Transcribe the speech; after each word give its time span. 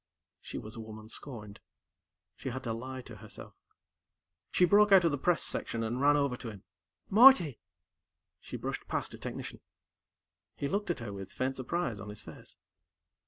She 0.41 0.57
was 0.57 0.75
a 0.75 0.79
woman 0.79 1.09
scorned. 1.09 1.59
She 2.35 2.49
had 2.49 2.63
to 2.63 2.73
lie 2.73 3.03
to 3.03 3.17
herself. 3.17 3.53
She 4.49 4.65
broke 4.65 4.91
out 4.91 5.05
of 5.05 5.11
the 5.11 5.17
press 5.19 5.43
section 5.43 5.83
and 5.83 6.01
ran 6.01 6.17
over 6.17 6.35
to 6.37 6.49
him. 6.49 6.63
"Marty!" 7.11 7.59
She 8.39 8.57
brushed 8.57 8.87
past 8.87 9.13
a 9.13 9.19
technician. 9.19 9.59
He 10.55 10.67
looked 10.67 10.89
at 10.89 11.01
her 11.01 11.13
with 11.13 11.31
faint 11.31 11.57
surprise 11.57 11.99
on 11.99 12.09
his 12.09 12.23
face. 12.23 12.55